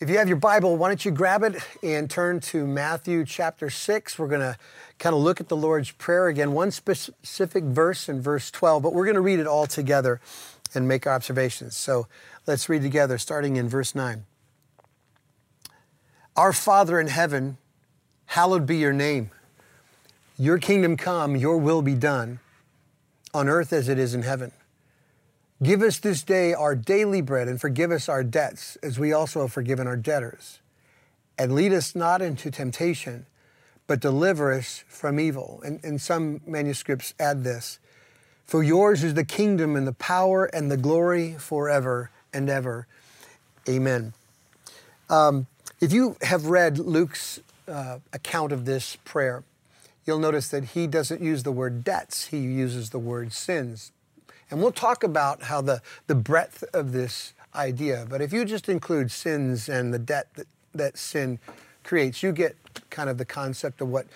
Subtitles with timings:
[0.00, 3.68] If you have your Bible, why don't you grab it and turn to Matthew chapter
[3.68, 4.18] 6.
[4.18, 4.56] We're going to
[4.98, 8.94] kind of look at the Lord's Prayer again, one specific verse in verse 12, but
[8.94, 10.18] we're going to read it all together
[10.74, 11.76] and make our observations.
[11.76, 12.06] So
[12.46, 14.24] let's read together, starting in verse 9.
[16.34, 17.58] Our Father in heaven,
[18.24, 19.30] hallowed be your name.
[20.38, 22.40] Your kingdom come, your will be done,
[23.34, 24.52] on earth as it is in heaven.
[25.62, 29.42] Give us this day our daily bread and forgive us our debts as we also
[29.42, 30.60] have forgiven our debtors.
[31.38, 33.26] And lead us not into temptation,
[33.86, 35.60] but deliver us from evil.
[35.64, 37.78] And, and some manuscripts add this
[38.46, 42.86] For yours is the kingdom and the power and the glory forever and ever.
[43.68, 44.14] Amen.
[45.10, 45.46] Um,
[45.80, 49.44] if you have read Luke's uh, account of this prayer,
[50.06, 53.92] you'll notice that he doesn't use the word debts, he uses the word sins.
[54.50, 58.68] And we'll talk about how the, the breadth of this idea, but if you just
[58.68, 61.38] include sins and the debt that, that sin
[61.82, 62.56] creates, you get
[62.90, 64.06] kind of the concept of what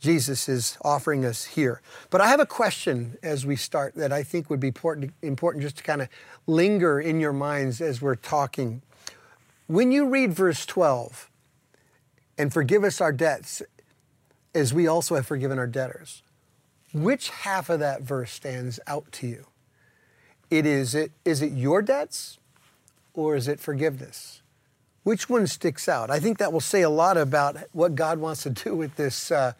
[0.00, 1.82] Jesus is offering us here.
[2.08, 5.62] But I have a question as we start that I think would be important, important
[5.62, 6.08] just to kind of
[6.46, 8.82] linger in your minds as we're talking.
[9.66, 11.30] When you read verse 12,
[12.38, 13.60] and forgive us our debts
[14.54, 16.22] as we also have forgiven our debtors,
[16.94, 19.46] which half of that verse stands out to you?
[20.50, 22.38] It is it is it your debts
[23.14, 24.42] or is it forgiveness?
[25.02, 26.10] Which one sticks out?
[26.10, 29.30] I think that will say a lot about what God wants to do with this
[29.30, 29.52] uh,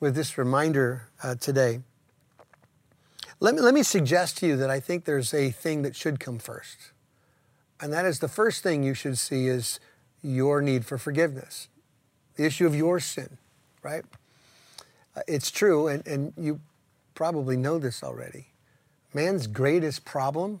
[0.00, 1.80] with this reminder uh, today.
[3.38, 6.18] Let me, let me suggest to you that I think there's a thing that should
[6.20, 6.92] come first.
[7.80, 9.78] And that is the first thing you should see is
[10.22, 11.68] your need for forgiveness,
[12.36, 13.36] the issue of your sin,
[13.82, 14.04] right?
[15.14, 16.60] Uh, it's true, and, and you
[17.14, 18.46] probably know this already.
[19.14, 20.60] Man's greatest problem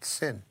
[0.00, 0.42] is sin.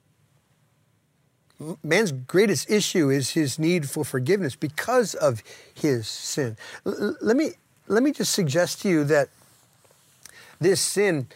[1.84, 5.42] Man's greatest issue is his need for forgiveness because of
[5.74, 6.58] his sin.
[6.86, 7.52] L- let me
[7.88, 9.30] let me just suggest to you that
[10.60, 11.28] this sin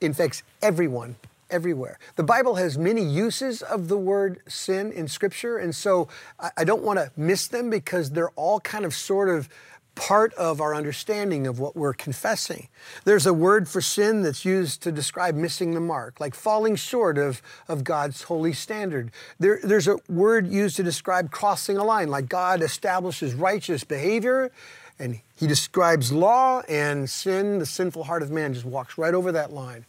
[0.00, 1.16] infects everyone
[1.50, 1.98] everywhere.
[2.16, 6.08] The Bible has many uses of the word sin in Scripture, and so
[6.40, 9.48] I, I don't want to miss them because they're all kind of sort of
[9.94, 12.68] part of our understanding of what we're confessing.
[13.04, 17.18] There's a word for sin that's used to describe missing the mark, like falling short
[17.18, 19.10] of, of God's holy standard.
[19.38, 24.50] There, there's a word used to describe crossing a line, like God establishes righteous behavior
[24.98, 29.32] and he describes law and sin, the sinful heart of man just walks right over
[29.32, 29.84] that line.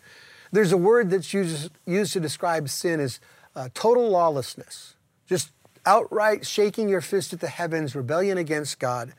[0.51, 3.19] There's a word that's used, used to describe sin as
[3.55, 4.95] uh, total lawlessness,
[5.27, 5.51] just
[5.85, 9.13] outright shaking your fist at the heavens, rebellion against God.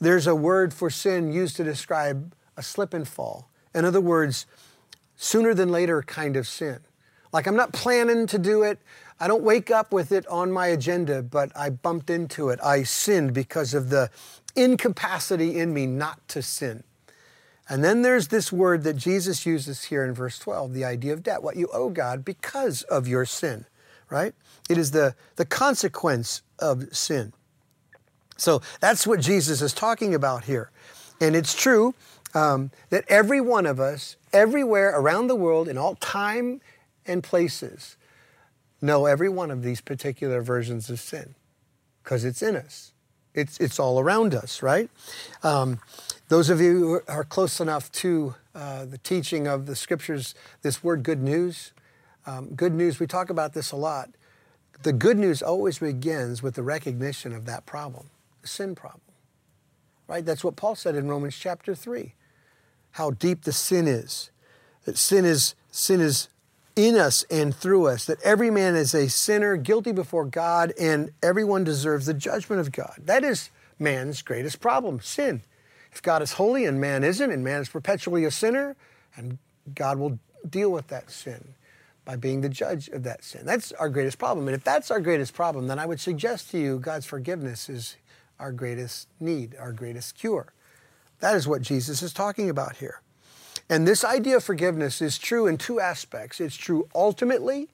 [0.00, 3.50] There's a word for sin used to describe a slip and fall.
[3.74, 4.46] In other words,
[5.16, 6.80] sooner than later kind of sin.
[7.32, 8.78] Like I'm not planning to do it.
[9.18, 12.60] I don't wake up with it on my agenda, but I bumped into it.
[12.62, 14.10] I sinned because of the
[14.56, 16.84] incapacity in me not to sin.
[17.68, 21.22] And then there's this word that Jesus uses here in verse 12, the idea of
[21.22, 23.64] debt, what you owe God because of your sin,
[24.10, 24.34] right?
[24.68, 27.32] It is the, the consequence of sin.
[28.36, 30.70] So that's what Jesus is talking about here.
[31.20, 31.94] And it's true
[32.34, 36.60] um, that every one of us, everywhere around the world, in all time
[37.06, 37.96] and places,
[38.80, 41.34] know every one of these particular versions of sin
[42.02, 42.92] because it's in us.
[43.34, 44.88] It's, it's all around us, right?
[45.42, 45.80] Um,
[46.28, 50.84] those of you who are close enough to uh, the teaching of the scriptures, this
[50.84, 51.72] word good news,
[52.26, 54.10] um, good news, we talk about this a lot.
[54.82, 58.10] The good news always begins with the recognition of that problem
[58.46, 59.00] sin problem.
[60.06, 60.24] Right?
[60.24, 62.14] That's what Paul said in Romans chapter 3.
[62.92, 64.30] How deep the sin is.
[64.84, 66.28] That sin is sin is
[66.76, 68.04] in us and through us.
[68.04, 72.72] That every man is a sinner, guilty before God, and everyone deserves the judgment of
[72.72, 72.94] God.
[73.04, 75.42] That is man's greatest problem, sin.
[75.92, 78.76] If God is holy and man isn't, and man is perpetually a sinner,
[79.16, 79.38] and
[79.74, 80.18] God will
[80.48, 81.54] deal with that sin
[82.04, 83.46] by being the judge of that sin.
[83.46, 84.46] That's our greatest problem.
[84.48, 87.96] And if that's our greatest problem, then I would suggest to you God's forgiveness is
[88.38, 90.52] our greatest need, our greatest cure.
[91.20, 93.00] That is what Jesus is talking about here.
[93.70, 97.68] And this idea of forgiveness is true in two aspects it's true ultimately,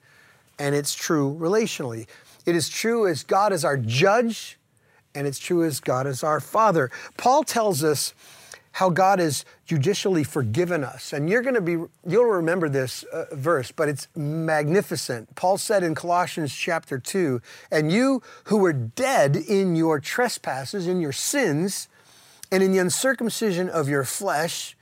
[0.57, 2.07] and it's true relationally.
[2.45, 4.57] It is true as God is our judge,
[5.13, 6.89] and it's true as God is our Father.
[7.17, 8.13] Paul tells us
[8.73, 11.13] how God has judicially forgiven us.
[11.13, 11.77] And you're going to be,
[12.07, 15.35] you'll remember this uh, verse, but it's magnificent.
[15.35, 17.41] Paul said in Colossians chapter 2,
[17.71, 21.89] and you who were dead in your trespasses, in your sins,
[22.51, 24.75] and in the uncircumcision of your flesh,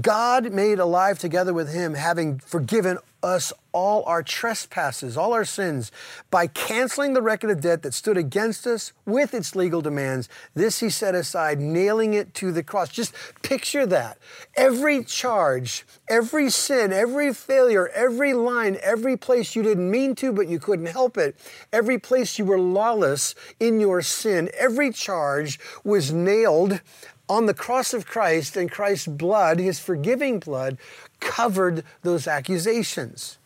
[0.00, 5.90] God made alive together with him, having forgiven us all our trespasses, all our sins,
[6.30, 10.28] by canceling the record of debt that stood against us with its legal demands.
[10.54, 12.88] This he set aside, nailing it to the cross.
[12.90, 14.18] Just picture that.
[14.56, 20.48] Every charge, every sin, every failure, every line, every place you didn't mean to, but
[20.48, 21.36] you couldn't help it,
[21.72, 26.80] every place you were lawless in your sin, every charge was nailed
[27.28, 30.76] on the cross of Christ, and Christ's blood, his forgiving blood,
[31.20, 33.38] covered those accusations.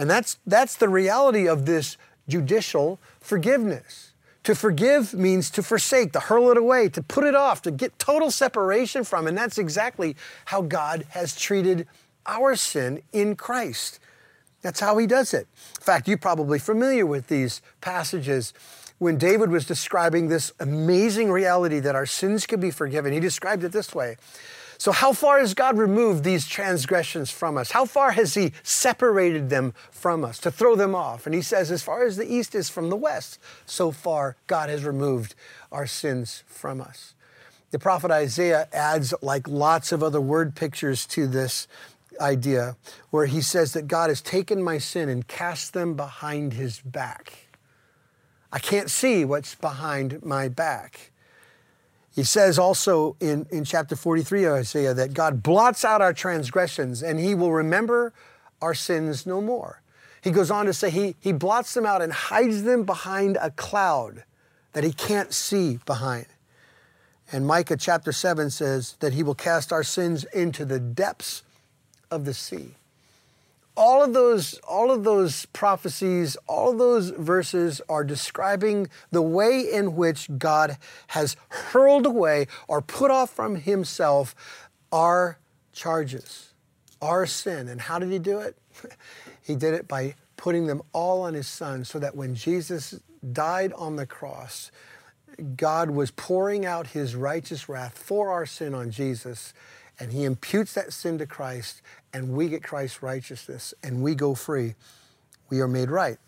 [0.00, 4.14] And that's, that's the reality of this judicial forgiveness.
[4.44, 7.98] To forgive means to forsake, to hurl it away, to put it off, to get
[7.98, 9.26] total separation from.
[9.26, 10.16] And that's exactly
[10.46, 11.86] how God has treated
[12.24, 14.00] our sin in Christ.
[14.62, 15.46] That's how he does it.
[15.78, 18.54] In fact, you're probably familiar with these passages
[18.96, 23.64] when David was describing this amazing reality that our sins could be forgiven, he described
[23.64, 24.16] it this way.
[24.80, 27.72] So, how far has God removed these transgressions from us?
[27.72, 31.26] How far has He separated them from us to throw them off?
[31.26, 34.70] And He says, as far as the east is from the west, so far God
[34.70, 35.34] has removed
[35.70, 37.12] our sins from us.
[37.72, 41.68] The prophet Isaiah adds, like lots of other word pictures to this
[42.18, 42.78] idea,
[43.10, 47.50] where he says that God has taken my sin and cast them behind His back.
[48.50, 51.09] I can't see what's behind my back.
[52.14, 57.02] He says also in, in chapter 43 of Isaiah that God blots out our transgressions
[57.02, 58.12] and he will remember
[58.60, 59.80] our sins no more.
[60.22, 63.50] He goes on to say he, he blots them out and hides them behind a
[63.50, 64.24] cloud
[64.72, 66.26] that he can't see behind.
[67.32, 71.42] And Micah chapter 7 says that he will cast our sins into the depths
[72.10, 72.74] of the sea
[73.76, 79.60] all of those all of those prophecies all of those verses are describing the way
[79.60, 80.76] in which god
[81.08, 84.34] has hurled away or put off from himself
[84.92, 85.38] our
[85.72, 86.50] charges
[87.02, 87.68] our sin.
[87.68, 88.56] And how did he do it?
[89.42, 93.00] He did it by putting them all on his son so that when jesus
[93.32, 94.70] died on the cross
[95.56, 99.52] god was pouring out his righteous wrath for our sin on jesus
[100.00, 101.82] and he imputes that sin to Christ,
[102.12, 104.74] and we get Christ's righteousness, and we go free.
[105.50, 106.18] We are made right.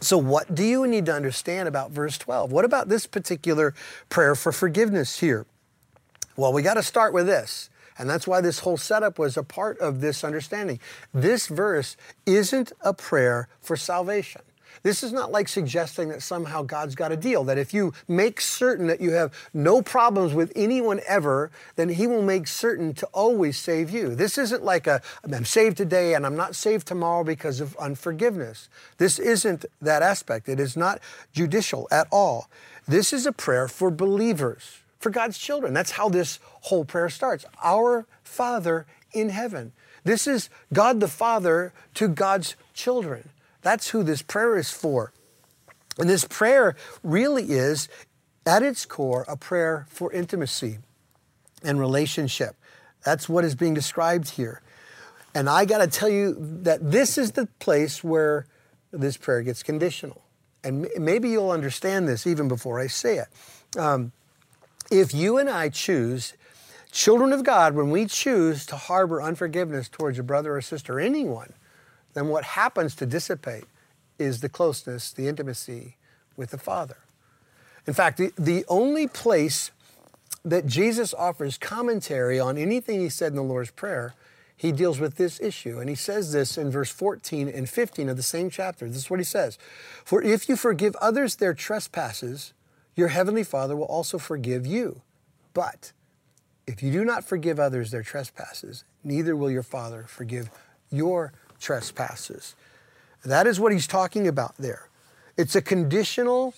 [0.00, 2.52] So, what do you need to understand about verse 12?
[2.52, 3.74] What about this particular
[4.08, 5.46] prayer for forgiveness here?
[6.36, 7.70] Well, we got to start with this.
[7.96, 10.80] And that's why this whole setup was a part of this understanding.
[11.12, 11.96] This verse
[12.26, 14.42] isn't a prayer for salvation.
[14.84, 18.38] This is not like suggesting that somehow God's got a deal, that if you make
[18.38, 23.06] certain that you have no problems with anyone ever, then He will make certain to
[23.06, 24.14] always save you.
[24.14, 28.68] This isn't like a, I'm saved today and I'm not saved tomorrow because of unforgiveness.
[28.98, 30.50] This isn't that aspect.
[30.50, 31.00] It is not
[31.32, 32.50] judicial at all.
[32.86, 35.72] This is a prayer for believers, for God's children.
[35.72, 37.46] That's how this whole prayer starts.
[37.62, 38.84] Our Father
[39.14, 39.72] in heaven.
[40.04, 43.30] This is God the Father to God's children.
[43.64, 45.12] That's who this prayer is for.
[45.98, 47.88] And this prayer really is,
[48.46, 50.78] at its core, a prayer for intimacy
[51.64, 52.56] and relationship.
[53.04, 54.60] That's what is being described here.
[55.34, 58.46] And I got to tell you that this is the place where
[58.92, 60.22] this prayer gets conditional.
[60.62, 63.78] And maybe you'll understand this even before I say it.
[63.78, 64.12] Um,
[64.90, 66.34] if you and I choose,
[66.92, 71.54] children of God, when we choose to harbor unforgiveness towards a brother or sister, anyone,
[72.14, 73.64] then what happens to dissipate
[74.18, 75.96] is the closeness, the intimacy
[76.36, 76.96] with the Father.
[77.86, 79.70] In fact, the, the only place
[80.44, 84.14] that Jesus offers commentary on anything he said in the Lord's Prayer,
[84.56, 85.78] he deals with this issue.
[85.80, 88.86] And he says this in verse 14 and 15 of the same chapter.
[88.86, 89.58] This is what he says
[90.04, 92.52] For if you forgive others their trespasses,
[92.94, 95.02] your heavenly Father will also forgive you.
[95.52, 95.92] But
[96.66, 100.50] if you do not forgive others their trespasses, neither will your Father forgive
[100.90, 101.32] your
[101.64, 102.54] trespasses.
[103.24, 104.88] That is what he's talking about there.
[105.36, 106.54] It's a conditional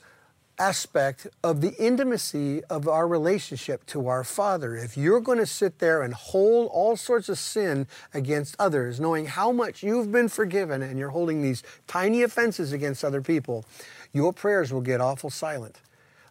[0.59, 4.75] aspect of the intimacy of our relationship to our Father.
[4.75, 9.27] If you're going to sit there and hold all sorts of sin against others, knowing
[9.27, 13.65] how much you've been forgiven and you're holding these tiny offenses against other people,
[14.13, 15.81] your prayers will get awful silent.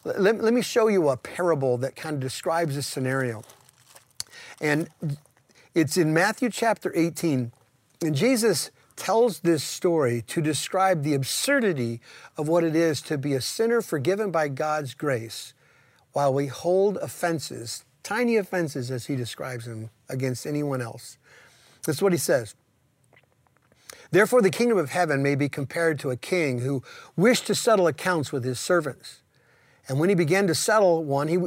[0.04, 3.42] Let, let me show you a parable that kind of describes this scenario.
[4.60, 4.88] And
[5.74, 7.52] it's in Matthew chapter 18.
[8.02, 12.00] And Jesus tells this story to describe the absurdity
[12.36, 15.54] of what it is to be a sinner forgiven by God's grace
[16.12, 21.18] while we hold offenses, tiny offenses as he describes them, against anyone else.
[21.84, 22.54] That's what he says.
[24.10, 26.82] Therefore, the kingdom of heaven may be compared to a king who
[27.16, 29.20] wished to settle accounts with his servants.
[29.88, 31.38] And when he began to settle one, he,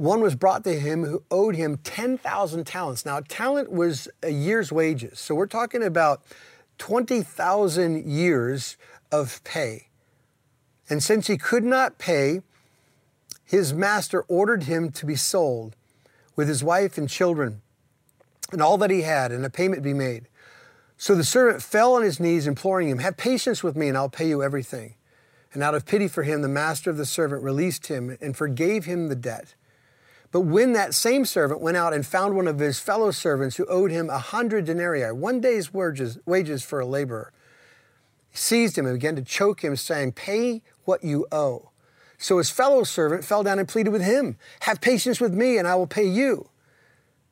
[0.00, 3.04] one was brought to him who owed him 10,000 talents.
[3.04, 5.20] Now, talent was a year's wages.
[5.20, 6.22] So we're talking about
[6.78, 8.78] 20,000 years
[9.12, 9.88] of pay.
[10.88, 12.40] And since he could not pay,
[13.44, 15.76] his master ordered him to be sold
[16.34, 17.60] with his wife and children
[18.52, 20.28] and all that he had, and a payment be made.
[20.96, 24.08] So the servant fell on his knees, imploring him, Have patience with me, and I'll
[24.08, 24.94] pay you everything.
[25.52, 28.86] And out of pity for him, the master of the servant released him and forgave
[28.86, 29.54] him the debt.
[30.32, 33.66] But when that same servant went out and found one of his fellow servants who
[33.66, 36.18] owed him a hundred denarii, one day's wages,
[36.62, 37.32] for a laborer,
[38.30, 41.70] he seized him and began to choke him, saying, Pay what you owe.
[42.16, 45.66] So his fellow servant fell down and pleaded with him, Have patience with me, and
[45.66, 46.48] I will pay you.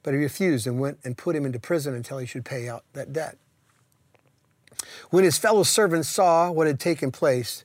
[0.02, 2.84] But he refused and went and put him into prison until he should pay out
[2.94, 3.36] that debt.
[5.10, 7.64] When his fellow servants saw what had taken place,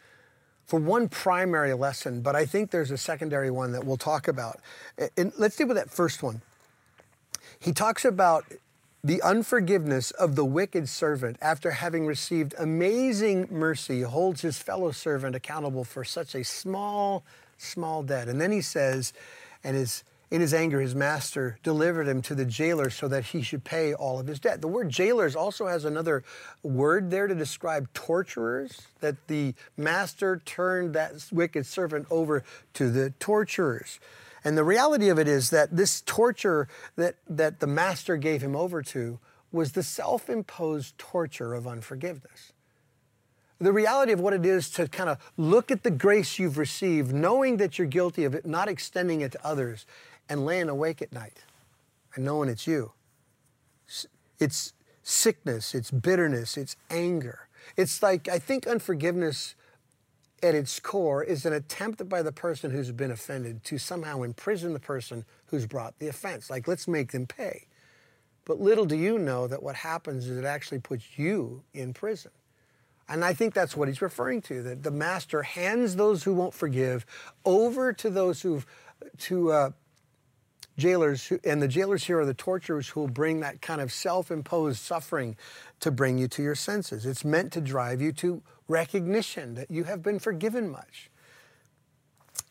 [0.71, 4.61] for one primary lesson, but I think there's a secondary one that we'll talk about.
[5.17, 6.41] And let's deal with that first one.
[7.59, 8.45] He talks about
[9.03, 15.35] the unforgiveness of the wicked servant after having received amazing mercy holds his fellow servant
[15.35, 17.25] accountable for such a small
[17.57, 19.11] small debt and then he says
[19.65, 23.41] and his in his anger, his master delivered him to the jailer so that he
[23.41, 24.61] should pay all of his debt.
[24.61, 26.23] The word jailers also has another
[26.63, 32.45] word there to describe torturers, that the master turned that wicked servant over
[32.75, 33.99] to the torturers.
[34.45, 38.55] And the reality of it is that this torture that, that the master gave him
[38.55, 39.19] over to
[39.51, 42.53] was the self imposed torture of unforgiveness
[43.61, 47.13] the reality of what it is to kind of look at the grace you've received,
[47.13, 49.85] knowing that you're guilty of it, not extending it to others,
[50.31, 51.43] and laying awake at night
[52.15, 52.93] and knowing it's you.
[54.39, 54.71] It's
[55.03, 57.49] sickness, it's bitterness, it's anger.
[57.75, 59.55] It's like, I think unforgiveness
[60.41, 64.71] at its core is an attempt by the person who's been offended to somehow imprison
[64.71, 66.49] the person who's brought the offense.
[66.49, 67.67] Like, let's make them pay.
[68.45, 72.31] But little do you know that what happens is it actually puts you in prison.
[73.09, 76.53] And I think that's what he's referring to that the master hands those who won't
[76.53, 77.05] forgive
[77.43, 78.65] over to those who've
[79.19, 79.71] to uh,
[80.81, 83.91] jailers, who, and the jailers here are the torturers who will bring that kind of
[83.91, 85.37] self imposed suffering
[85.79, 87.05] to bring you to your senses.
[87.05, 91.09] It's meant to drive you to recognition that you have been forgiven much.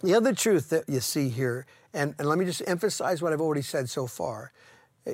[0.02, 3.40] The other truth that you see here, and, and let me just emphasize what I've
[3.40, 4.52] already said so far,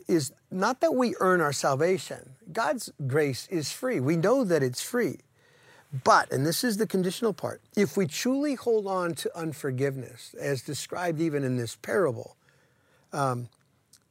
[0.06, 2.36] is not that we earn our salvation.
[2.52, 3.98] God's grace is free.
[3.98, 5.20] We know that it's free.
[6.04, 10.62] But, and this is the conditional part, if we truly hold on to unforgiveness, as
[10.62, 12.35] described even in this parable,
[13.12, 13.48] um,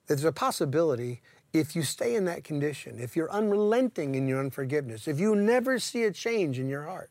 [0.07, 1.21] there's a possibility
[1.53, 5.79] if you stay in that condition, if you're unrelenting in your unforgiveness, if you never
[5.79, 7.09] see a change in your heart,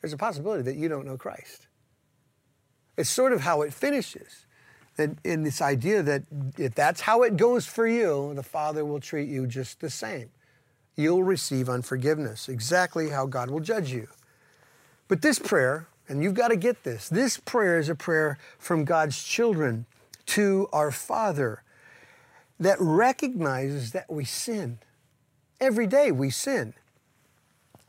[0.00, 1.66] there's a possibility that you don't know Christ.
[2.96, 4.46] It's sort of how it finishes.
[4.96, 6.22] That in this idea that
[6.58, 10.30] if that's how it goes for you, the Father will treat you just the same.
[10.96, 14.08] You'll receive unforgiveness, exactly how God will judge you.
[15.08, 18.84] But this prayer, and you've got to get this, this prayer is a prayer from
[18.84, 19.86] God's children
[20.26, 21.62] to our Father
[22.60, 24.78] that recognizes that we sin.
[25.60, 26.74] Every day we sin.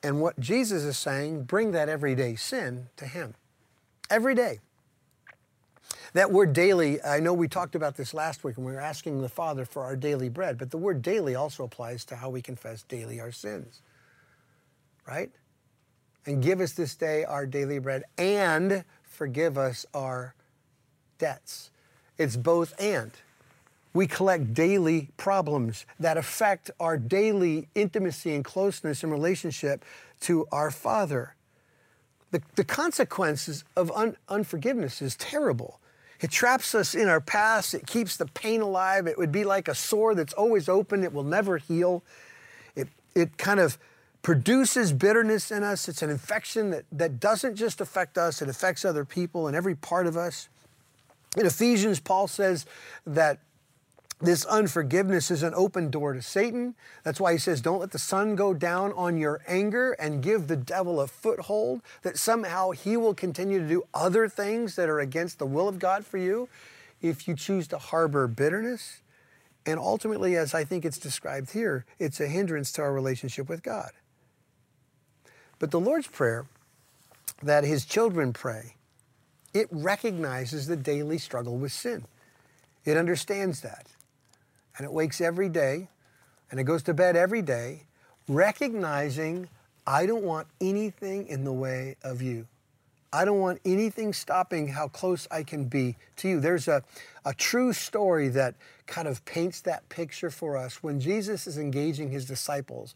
[0.01, 3.35] And what Jesus is saying, bring that everyday sin to Him.
[4.09, 4.59] Every day.
[6.13, 9.21] That word daily, I know we talked about this last week when we were asking
[9.21, 12.41] the Father for our daily bread, but the word daily also applies to how we
[12.41, 13.81] confess daily our sins.
[15.07, 15.31] Right?
[16.25, 20.35] And give us this day our daily bread and forgive us our
[21.17, 21.71] debts.
[22.23, 23.11] It's both and.
[23.93, 29.85] We collect daily problems that affect our daily intimacy and closeness and relationship
[30.21, 31.35] to our Father.
[32.31, 35.79] The, the consequences of un, unforgiveness is terrible.
[36.21, 37.73] It traps us in our past.
[37.73, 39.05] It keeps the pain alive.
[39.05, 41.03] It would be like a sore that's always open.
[41.03, 42.01] It will never heal.
[42.75, 43.77] It, it kind of
[44.23, 45.87] produces bitterness in us.
[45.89, 49.75] It's an infection that, that doesn't just affect us, it affects other people and every
[49.75, 50.47] part of us.
[51.37, 52.65] In Ephesians, Paul says
[53.05, 53.39] that
[54.21, 56.75] this unforgiveness is an open door to Satan.
[57.03, 60.47] That's why he says, Don't let the sun go down on your anger and give
[60.47, 65.01] the devil a foothold, that somehow he will continue to do other things that are
[65.01, 66.47] against the will of God for you
[67.01, 69.01] if you choose to harbor bitterness.
[69.65, 73.61] And ultimately, as I think it's described here, it's a hindrance to our relationship with
[73.61, 73.91] God.
[75.59, 76.45] But the Lord's Prayer
[77.41, 78.75] that his children pray,
[79.53, 82.05] it recognizes the daily struggle with sin.
[82.85, 83.87] It understands that.
[84.77, 85.89] And it wakes every day
[86.49, 87.83] and it goes to bed every day
[88.27, 89.49] recognizing
[89.85, 92.47] I don't want anything in the way of you.
[93.11, 96.39] I don't want anything stopping how close I can be to you.
[96.39, 96.83] There's a,
[97.25, 98.55] a true story that
[98.87, 102.95] kind of paints that picture for us when Jesus is engaging his disciples,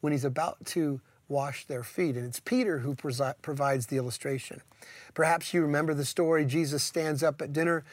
[0.00, 2.16] when he's about to wash their feet.
[2.16, 4.62] And it's Peter who provides the illustration.
[5.14, 6.44] Perhaps you remember the story.
[6.44, 7.84] Jesus stands up at dinner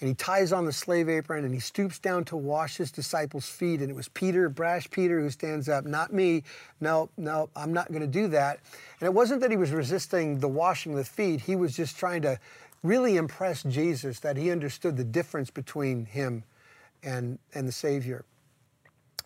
[0.00, 3.48] and he ties on the slave apron and he stoops down to wash his disciples'
[3.48, 3.80] feet.
[3.80, 6.42] And it was Peter, brash Peter, who stands up, not me.
[6.80, 8.60] No, no, I'm not going to do that.
[9.00, 11.98] And it wasn't that he was resisting the washing of the feet, he was just
[11.98, 12.38] trying to
[12.82, 16.44] really impress Jesus that he understood the difference between him
[17.02, 18.24] and, and the Savior.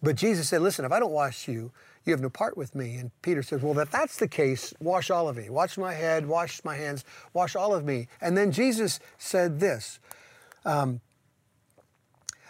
[0.03, 1.71] But Jesus said, Listen, if I don't wash you,
[2.05, 2.97] you have no part with me.
[2.97, 5.49] And Peter says, Well, if that's the case, wash all of me.
[5.49, 8.09] Wash my head, wash my hands, wash all of me.
[8.21, 10.01] And then Jesus said this
[10.65, 11.01] um,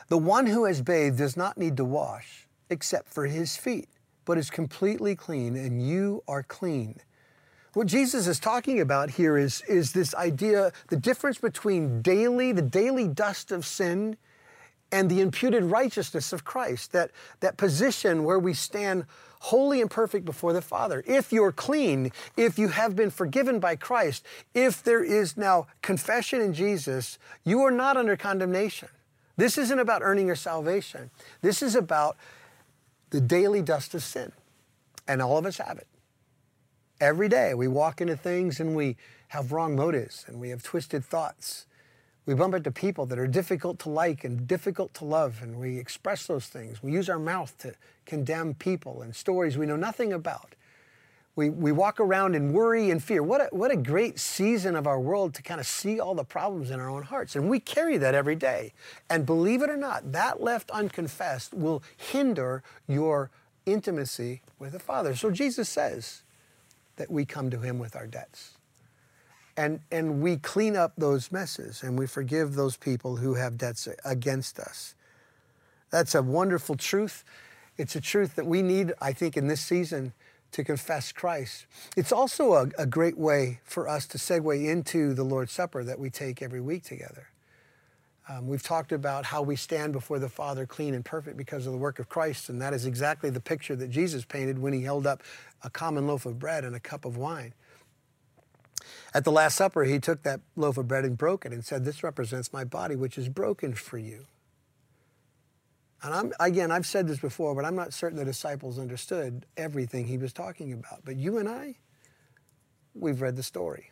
[0.08, 3.88] The one who has bathed does not need to wash except for his feet,
[4.25, 7.00] but is completely clean, and you are clean.
[7.75, 12.62] What Jesus is talking about here is, is this idea, the difference between daily, the
[12.62, 14.16] daily dust of sin,
[14.95, 17.11] and the imputed righteousness of Christ, that,
[17.41, 19.07] that position where we stand
[19.41, 21.03] holy and perfect before the Father.
[21.05, 24.25] If you're clean, if you have been forgiven by Christ,
[24.55, 28.89] if there is now confession in Jesus, you are not under condemnation.
[29.37, 31.11] This isn't about earning your salvation.
[31.43, 32.17] This is about
[33.11, 34.31] the daily dust of sin.
[35.09, 35.89] And all of us have it.
[37.01, 38.97] Every day we walk into things and we
[39.29, 41.67] have wrong motives and we have twisted thoughts
[42.26, 45.78] we bump into people that are difficult to like and difficult to love, and we
[45.78, 46.83] express those things.
[46.83, 47.75] We use our mouth to
[48.07, 50.54] condemn people and stories we know nothing about.
[51.37, 53.23] We, we walk around in worry and fear.
[53.23, 56.25] What a, what a great season of our world to kind of see all the
[56.25, 57.35] problems in our own hearts.
[57.35, 58.73] And we carry that every day.
[59.11, 63.30] And believe it or not, that left unconfessed will hinder your
[63.67, 65.17] intimacy with the Father.
[65.17, 66.23] So Jesus says
[66.97, 68.53] that we come to Him with our debts
[69.56, 73.88] and, and we clean up those messes and we forgive those people who have debts
[74.04, 74.95] against us.
[75.90, 77.25] That's a wonderful truth.
[77.76, 80.12] It's a truth that we need, I think, in this season
[80.52, 81.67] to confess Christ.
[81.97, 85.99] It's also a, a great way for us to segue into the Lord's Supper that
[85.99, 87.28] we take every week together.
[88.28, 91.73] Um, we've talked about how we stand before the Father clean and perfect because of
[91.73, 94.82] the work of Christ, and that is exactly the picture that Jesus painted when he
[94.82, 95.23] held up
[95.62, 97.52] a common loaf of bread and a cup of wine.
[99.12, 101.84] At the Last Supper, he took that loaf of bread and broke it and said,
[101.84, 104.26] This represents my body, which is broken for you.
[106.02, 110.06] And I'm, again, I've said this before, but I'm not certain the disciples understood everything
[110.06, 111.04] he was talking about.
[111.04, 111.76] But you and I,
[112.94, 113.90] we've read the story.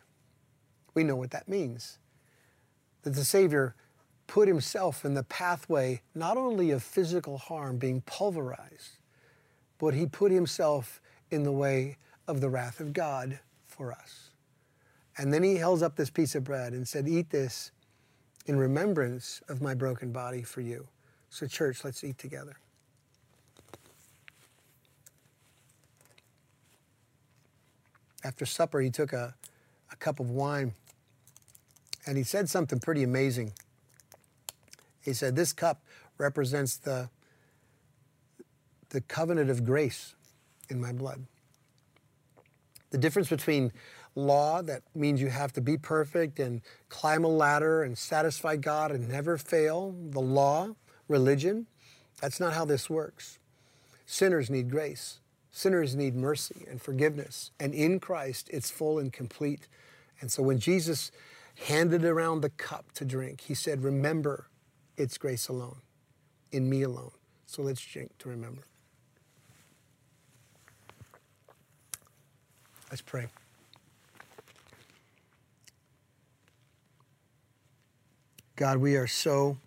[0.93, 1.97] We know what that means.
[3.01, 3.75] That the Savior
[4.27, 8.99] put himself in the pathway not only of physical harm being pulverized,
[9.79, 11.01] but he put himself
[11.31, 14.29] in the way of the wrath of God for us.
[15.17, 17.71] And then he held up this piece of bread and said, Eat this
[18.45, 20.87] in remembrance of my broken body for you.
[21.29, 22.57] So, church, let's eat together.
[28.23, 29.35] After supper, he took a,
[29.91, 30.73] a cup of wine
[32.05, 33.53] and he said something pretty amazing.
[35.01, 35.81] He said, This cup
[36.17, 37.09] represents the,
[38.89, 40.15] the covenant of grace
[40.69, 41.25] in my blood.
[42.93, 43.71] The difference between
[44.13, 48.91] law that means you have to be perfect and climb a ladder and satisfy God
[48.91, 49.95] and never fail.
[50.11, 50.75] The law,
[51.07, 51.65] religion,
[52.21, 53.39] that's not how this works.
[54.05, 55.21] Sinners need grace.
[55.49, 57.49] Sinners need mercy and forgiveness.
[57.59, 59.67] And in Christ, it's full and complete.
[60.21, 61.09] And so when Jesus
[61.67, 64.49] handed around the cup to drink, he said, Remember,
[64.97, 65.77] it's grace alone,
[66.51, 67.13] in me alone.
[67.47, 68.67] So let's drink to remember.
[72.93, 73.25] Let's pray.
[78.55, 79.57] God, we are so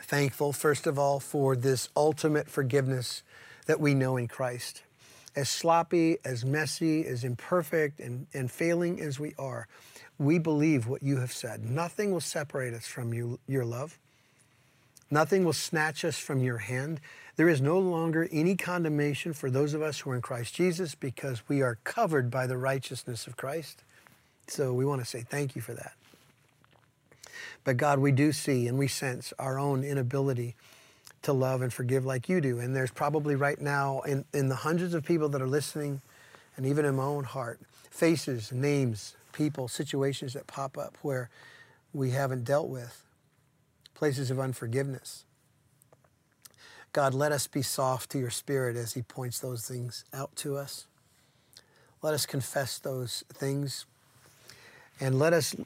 [0.00, 3.22] thankful, first of all, for this ultimate forgiveness
[3.66, 4.82] that we know in Christ.
[5.36, 9.68] As sloppy, as messy, as imperfect, and, and failing as we are,
[10.18, 11.64] we believe what you have said.
[11.64, 14.00] Nothing will separate us from you, your love.
[15.12, 17.00] Nothing will snatch us from your hand.
[17.36, 20.94] There is no longer any condemnation for those of us who are in Christ Jesus
[20.94, 23.82] because we are covered by the righteousness of Christ.
[24.48, 25.92] So we want to say thank you for that.
[27.64, 30.56] But God, we do see and we sense our own inability
[31.22, 32.58] to love and forgive like you do.
[32.58, 36.02] And there's probably right now, in, in the hundreds of people that are listening,
[36.56, 41.30] and even in my own heart, faces, names, people, situations that pop up where
[41.94, 43.04] we haven't dealt with,
[43.94, 45.24] places of unforgiveness.
[46.92, 50.56] God, let us be soft to your spirit as he points those things out to
[50.56, 50.86] us.
[52.02, 53.86] Let us confess those things
[55.00, 55.56] and let us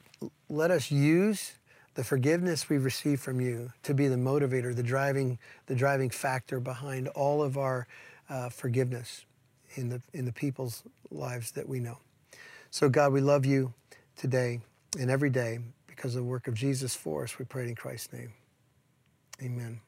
[0.49, 1.53] let us use
[1.95, 6.59] the forgiveness we receive from you to be the motivator, the driving, the driving factor
[6.59, 7.87] behind all of our
[8.29, 9.25] uh, forgiveness
[9.75, 11.97] in the, in the people's lives that we know.
[12.69, 13.73] So, God, we love you
[14.15, 14.61] today
[14.99, 17.39] and every day because of the work of Jesus for us.
[17.39, 18.33] We pray in Christ's name.
[19.41, 19.79] Amen.